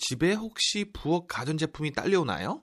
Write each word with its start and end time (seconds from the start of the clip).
집에 0.00 0.34
혹시 0.34 0.92
부엌 0.92 1.26
가전제품이 1.28 1.92
딸려오나요? 1.92 2.62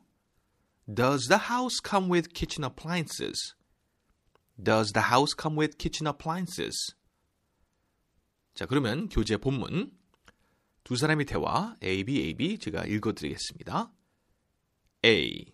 Does 0.94 1.27
the 1.27 1.41
house 1.49 1.80
come 1.84 2.12
with 2.12 2.34
kitchen 2.34 2.63
appliances? 2.63 3.55
Does 4.62 4.91
the 4.91 5.08
house 5.09 5.34
come 5.38 5.58
with 5.58 5.77
kitchen 5.77 6.08
appliances? 6.08 6.95
자, 8.53 8.66
그러면 8.66 9.09
교재 9.09 9.38
본문 9.38 9.91
두 10.84 10.95
사람의 10.95 11.26
대화 11.26 11.76
A, 11.81 12.03
B, 12.03 12.20
A, 12.20 12.34
B 12.34 12.59
제가 12.59 12.85
읽어드리겠습니다. 12.85 13.91
A. 15.05 15.53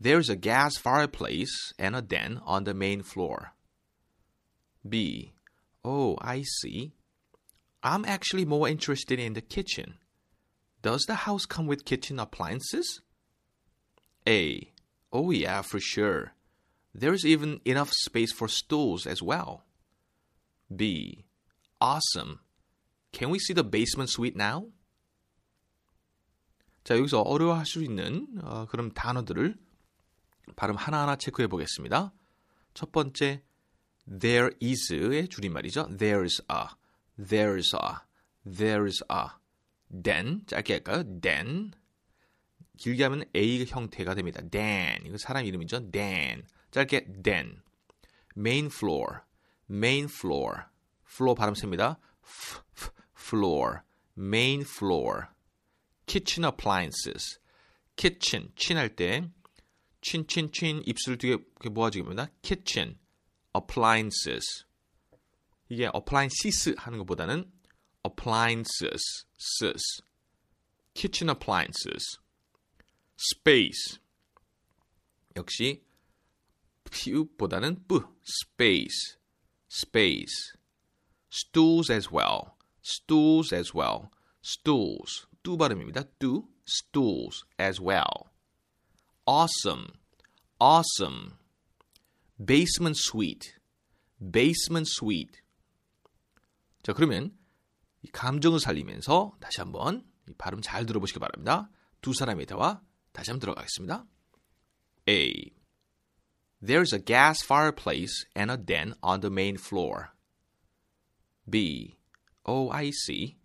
There's 0.00 0.30
a 0.30 0.36
gas 0.36 0.78
fireplace 0.78 1.72
and 1.78 1.96
a 1.96 2.02
den 2.02 2.38
on 2.46 2.64
the 2.64 2.74
main 2.74 3.02
floor. 3.02 3.52
B. 4.88 5.34
Oh, 5.82 6.16
I 6.20 6.42
see. 6.42 6.92
I'm 7.82 8.04
actually 8.04 8.44
more 8.44 8.68
interested 8.68 9.18
in 9.18 9.34
the 9.34 9.42
kitchen. 9.42 9.98
Does 10.84 11.04
the 11.06 11.26
house 11.26 11.46
come 11.46 11.66
with 11.66 11.84
kitchen 11.84 12.18
appliances? 12.18 13.00
A. 14.26 14.72
Oh, 15.12 15.30
yeah, 15.30 15.62
for 15.62 15.80
sure. 15.80 16.32
There's 16.94 17.24
even 17.24 17.60
enough 17.64 17.90
space 17.92 18.32
for 18.32 18.48
stools 18.48 19.06
as 19.06 19.22
well. 19.22 19.64
B. 20.74 21.24
Awesome. 21.80 22.40
Can 23.12 23.30
we 23.30 23.38
see 23.38 23.52
the 23.52 23.64
basement 23.64 24.10
suite 24.10 24.36
now? 24.36 24.66
자, 26.84 26.96
여기서 26.96 27.22
어려워할 27.22 27.66
수 27.66 27.82
있는 27.82 28.26
어, 28.42 28.66
그런 28.66 28.92
단어들을 28.92 29.56
발음 30.56 30.76
하나하나 30.76 31.16
체크해 31.16 31.46
보겠습니다. 31.48 32.12
첫 32.74 32.92
번째, 32.92 33.42
there 34.08 34.50
is의 34.60 35.28
줄임말이죠. 35.28 35.88
There's 35.96 36.42
a, 36.50 36.68
there's 37.18 37.74
a, 37.74 37.98
there's 38.46 39.02
a. 39.10 39.28
then, 39.89 40.45
짧게 40.47 40.73
할까요? 40.73 41.03
then. 41.21 41.71
길게 42.77 43.03
하면 43.03 43.25
A 43.35 43.65
형태가 43.65 44.15
됩니다. 44.15 44.41
then. 44.49 45.05
이거 45.05 45.17
사람 45.17 45.45
이름이죠. 45.45 45.91
then. 45.91 46.43
짧게 46.71 47.21
then. 47.23 47.61
main 48.37 48.65
floor, 48.67 49.21
main 49.69 50.05
floor. 50.05 50.65
floor 51.07 51.35
발음 51.35 51.55
셉니다. 51.55 51.99
f, 52.23 52.61
f, 52.75 52.89
floor, 53.17 53.81
main 54.17 54.61
floor. 54.61 55.27
kitchen 56.05 56.45
appliances. 56.45 57.39
kitchen, 57.95 58.51
친할 58.55 58.95
때 58.95 59.29
친, 60.01 60.27
친, 60.27 60.51
친 60.51 60.83
입술 60.85 61.17
뒤에 61.17 61.37
모아지기입니다. 61.71 62.29
kitchen, 62.41 62.99
appliances. 63.55 64.65
이게 65.69 65.89
appliances 65.95 66.75
하는 66.77 66.99
것보다는 66.99 67.51
appliances, 68.04 69.02
s, 69.38 70.02
kitchen 70.94 71.28
appliances. 71.28 72.18
space. 73.16 73.98
역시 75.36 75.82
피읍보다는 76.90 77.86
뿌, 77.86 78.02
space, 78.24 79.16
space. 79.70 80.54
stools 81.30 81.90
as 81.90 82.10
well, 82.10 82.56
stools 82.82 83.52
as 83.52 83.72
well, 83.74 84.10
stools. 84.42 85.26
뚜 85.42 85.56
발음입니다. 85.56 86.04
뚜, 86.18 86.48
stools 86.66 87.44
as 87.58 87.80
well. 87.80 88.30
awesome, 89.26 89.92
awesome. 90.58 91.38
basement 92.44 92.96
suite, 92.96 93.54
basement 94.18 94.88
suite. 94.88 95.42
자, 96.82 96.92
그러면 96.94 97.30
이 97.30 97.32
감정을 98.12 98.60
살리면서 98.60 99.36
다시 99.40 99.60
한번 99.60 100.04
이 100.28 100.34
발음 100.34 100.60
잘 100.62 100.86
들어보시기 100.86 101.18
바랍니다. 101.18 101.70
두 102.00 102.12
사람의 102.14 102.46
대화 102.46 102.80
다시 103.12 103.30
한번 103.30 103.40
들어가겠습니다. 103.40 104.06
A. 105.08 105.54
There's 106.62 106.92
a 106.92 107.02
gas 107.02 107.44
fireplace 107.44 108.26
and 108.36 108.50
a 108.52 108.56
den 108.56 108.94
on 109.02 109.20
the 109.20 109.32
main 109.32 109.56
floor. 109.56 110.10
B. 111.48 111.96
Oh, 112.44 112.70
I 112.70 112.90
see. 112.90 113.38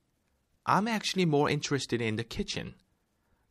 I'm 0.66 0.88
actually 0.88 1.25
more 1.25 1.50
interested 1.50 2.01
in 2.01 2.17
the 2.17 2.23
kitchen. 2.23 2.75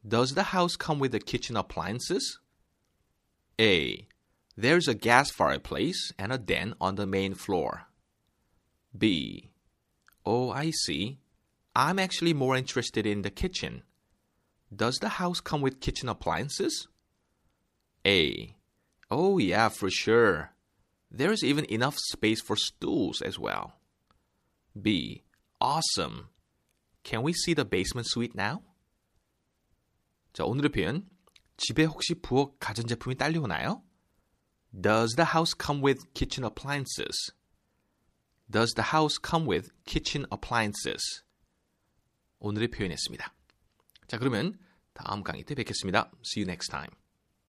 Does 0.07 0.35
the 0.35 0.55
house 0.55 0.77
come 0.77 0.99
with 0.99 1.13
the 1.13 1.21
kitchen 1.21 1.57
appliances? 1.57 2.39
A. 3.59 4.07
There's 4.57 4.87
a 4.87 4.95
gas 4.95 5.31
fireplace 5.31 6.13
and 6.19 6.33
a 6.33 6.39
den 6.39 6.75
on 6.81 6.97
the 6.97 7.07
main 7.07 7.35
floor. 7.35 7.87
B. 8.97 9.51
Oh, 10.25 10.51
I 10.51 10.71
see. 10.71 11.19
I'm 11.77 11.99
actually 11.99 12.33
more 12.33 12.57
interested 12.57 13.07
in 13.07 13.23
the 13.23 13.31
kitchen. 13.31 13.83
Does 14.75 14.97
the 14.97 15.21
house 15.21 15.41
come 15.41 15.61
with 15.61 15.81
kitchen 15.81 16.09
appliances? 16.09 16.89
A. 18.07 18.57
Oh, 19.11 19.39
yeah, 19.39 19.69
for 19.69 19.91
sure. 19.91 20.51
There's 21.11 21.45
even 21.45 21.65
enough 21.67 21.97
space 21.99 22.41
for 22.41 22.57
stools 22.57 23.23
as 23.23 23.39
well. 23.39 23.75
B. 24.81 25.23
Awesome. 25.61 26.29
Can 27.05 27.23
we 27.23 27.33
see 27.33 27.55
the 27.55 27.65
basement 27.65 28.09
suite 28.09 28.35
now? 28.35 28.63
자, 30.33 30.45
오늘의 30.45 30.71
표현. 30.71 31.07
집에 31.57 31.85
혹시 31.85 32.15
부엌 32.15 32.59
가전제품이 32.59 33.15
딸려오나요? 33.17 33.83
Does 34.79 35.15
the 35.15 35.27
house 35.27 35.55
come 35.55 35.81
with 35.81 36.13
kitchen 36.15 36.45
appliances? 36.45 37.33
Does 38.52 38.74
the 38.74 38.88
house 38.94 39.20
come 39.24 39.46
with 39.48 39.70
kitchen 39.86 40.26
appliances? 40.34 41.24
오늘의 42.40 42.70
표현이었습니다. 42.70 43.34
자, 44.08 44.18
그러면 44.18 44.58
다음 44.94 45.24
강의 45.24 45.44
때 45.44 45.54
뵙겠습니다. 45.54 46.12
See 46.26 46.42
you 46.42 46.50
next 46.50 46.72
time. 46.72 46.90